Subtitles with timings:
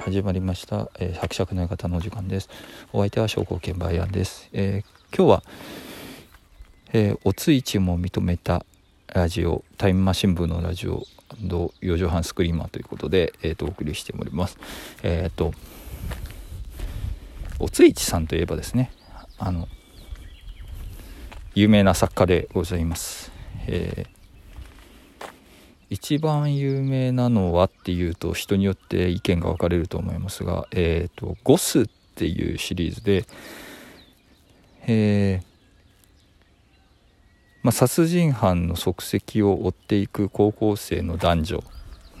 [0.00, 2.48] 始まりました、えー、伯爵の館のお時間です。
[2.90, 5.42] お相手は商工券バイアンです、えー、今日は、
[6.94, 8.64] えー、おついちも認めた
[9.08, 11.04] ラジオタイムマシン部のラジオ
[11.42, 14.58] 4畳半スクリーマーということで、えーと、お送りしております。
[15.02, 15.52] えっ、ー、と
[17.58, 18.90] おついちさんといえばですね
[19.36, 19.68] あの
[21.54, 23.30] 有名な作家でございます、
[23.66, 24.19] えー
[25.90, 33.26] 一番有名なのはっていうと人によって意見が分かれると思いますが「えーと、ゴス」っていうシリーズで、
[34.86, 35.50] えー
[37.62, 41.64] まあ、殺人犯の足跡を追っていく高校生の男女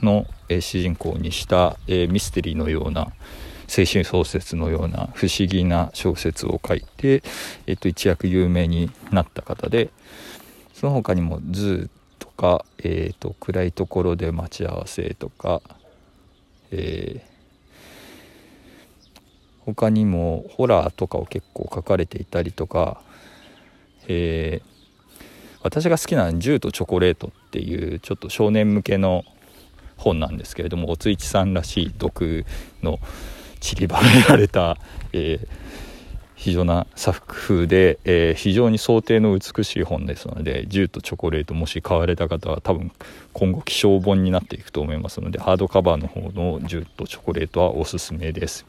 [0.02, 7.22] の、えー、主人公にした、えー、ミステリーのような青春小説のような不思議な小説を書いて、
[7.66, 9.90] えーと、一躍有名になった方で
[10.74, 11.99] その他にも「ZOO」
[12.40, 15.60] か、えーと、暗いところで待ち合わせとか、
[16.70, 17.24] えー、
[19.66, 23.02] 他にもホラーとかを結構書かれていたりとか、
[24.08, 25.24] えー、
[25.62, 29.24] 私が好きな「銃とチョコレート」っていうちょっと少年向けの
[29.98, 32.46] 本なんですけれどもおついちさんらしい毒
[32.82, 33.00] の
[33.60, 34.78] 散りばめられた、
[35.12, 35.46] えー、
[36.40, 42.90] 非常な作風で、えー、非常に想定の美しい本ですので「銃とチョコレート」もし買われた方は多分
[43.34, 48.64] 今後希少本になっていくと思いますのでハードカバーの方の「銃とチョコレート」はおすすめです。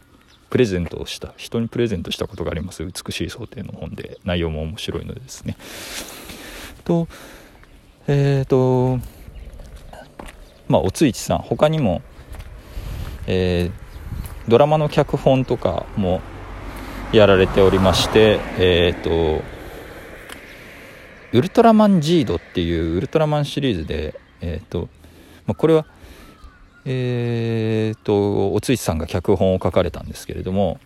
[0.50, 4.18] プレゼントをした人にプレゼントしたことがあります美しい想定の本で。
[4.26, 5.56] 内容も面白いのでですね。
[6.84, 7.08] と
[8.10, 9.00] えっ、ー、と
[10.68, 12.02] まあおついちさん他にも
[13.28, 16.20] えー、ドラマの脚本とかも
[17.14, 19.44] やられておりましてえっ、ー、と
[21.34, 24.90] ウルトラマンジードっていうウルトラマンシリーズでえっ、ー、と、
[25.46, 25.86] まあ、これは
[26.86, 30.80] えっ、ー、とおついさんが脚本を書かれたんですけれども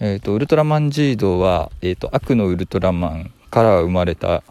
[0.00, 4.42] えーと、ウルトラマンジードは、えーと、悪のウルトラマンから生まれた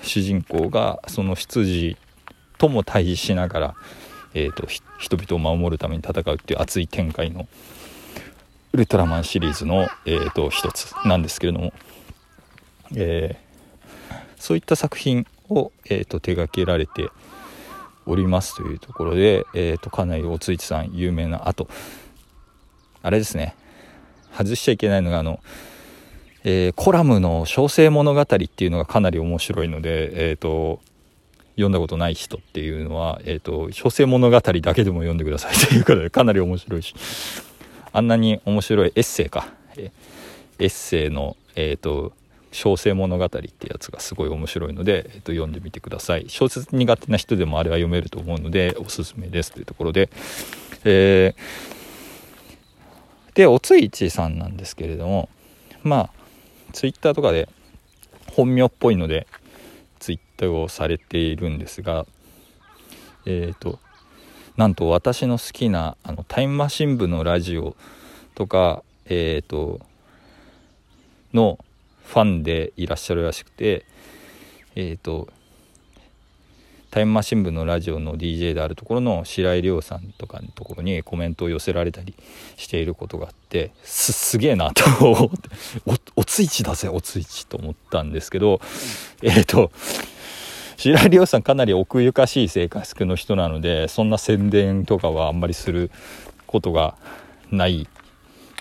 [0.00, 1.96] 主人公がその執事
[2.56, 3.74] とも対峙しながら、
[4.32, 4.66] えーと
[4.98, 7.48] 人々を守るために戦うっていう熱い展開の
[8.72, 11.74] ウルトラマンシリーズの、えーと、一つなんですけれども、
[12.96, 17.10] えー、そういった作品を、えーと、手掛けられて
[18.06, 21.68] おりますというところで、えーと、かなりおついちさん有名なあと
[23.02, 23.54] あれですね
[24.34, 25.40] 外しちゃいけないのがあの、
[26.42, 30.80] えー、コラムの「小生物語」っていうのがかなり面白いので、えー、と
[31.56, 36.94] 読んだことない人っていうのは、えー、と小生物語だけでも読んでくださいということでかなり面白いし。
[37.92, 39.90] あんなに面白いエッセイか、エ
[40.58, 42.12] ッセイの、えーと、
[42.52, 46.26] 小生物語ってやつがすごい面白いので、えーと、読んでみてください。
[46.28, 50.10] 小説苦手な人でもあれは読めると思うのでおすすめですというところで、
[50.84, 51.36] えー、
[53.34, 55.28] でおついちさんなんですけれども
[55.82, 56.10] まあ
[56.72, 57.48] ツイッターとかで
[58.32, 59.26] 本名っぽいので
[59.98, 62.06] ツイッターをされているんですが
[63.26, 63.78] えっ、ー、と
[64.56, 67.74] なんと私の好きなあのタイムマシン部のラジオ
[68.34, 69.80] とかえ、ー、と
[71.32, 71.58] の
[72.04, 73.84] ファンでいらっしゃるらしくて
[74.74, 75.28] え、ー、と
[76.92, 82.14] タイムマシン部のラジオの DJ であるところの白井亮さんとかのところにコメントを寄せられたり
[82.58, 85.48] していることがあってすすげえなと思って
[85.86, 88.60] おおついちだぜおついちと思ったんですけど
[89.22, 89.72] えっ、ー、と
[90.76, 95.90] 白井亮さんかなり奥ゆかしい性格の人なのでそんな宣伝とかはあんまりする
[96.46, 96.96] ことが
[97.50, 97.88] ない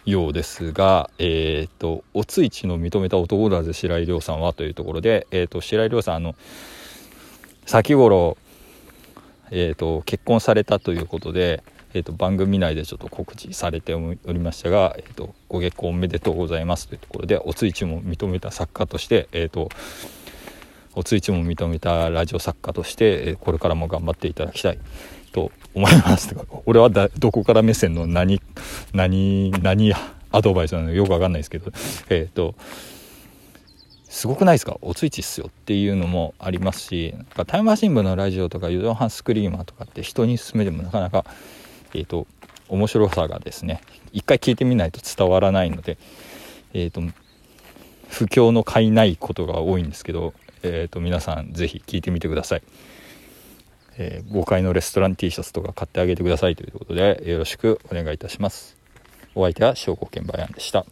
[0.05, 6.35] ようですが、えっ、ー、とおついちの認めた男だぜ白井亮さんはというところで、えーと、白井亮さんあの
[7.65, 8.37] 先頃、
[9.51, 11.63] えーと、結婚されたということで、
[11.93, 19.69] えーと、番組内でちょっと告知されておりましたが、えー、とご結婚おめでとうございますというところでおついちも認めた作家として、えー、と
[21.03, 24.79] ついちも認めたラジオ作家としてこれからも頑張っていただきたい。
[25.31, 26.35] と思います。
[26.65, 28.41] 俺はだどこから目線の何
[28.93, 29.93] 何何
[30.31, 31.71] アドバイスなのかよくわかんないですけど。
[32.09, 32.55] えっ、ー、と
[34.09, 34.77] すごくないですか？
[34.81, 41.25] おついちっすよっていうのもありますしなんかタイムマシン部のラジオとか「ユドハンスクリーマー」とかって人に勧めてもなかなか
[41.93, 42.27] えっ、ー、と
[42.67, 45.97] 面白さがですね一回聞いてみないと伝わらないので
[46.73, 47.01] えっ、ー、と
[48.09, 52.61] 不況の買いないことが多いんですけどえーと、皆さん是非聞いてみてください、
[53.97, 58.77] えー、5階のレストラン T シャツとか買ってあげてくださいということでよろしくお願いいたします。
[59.33, 60.85] お相手は証拠券売案でした。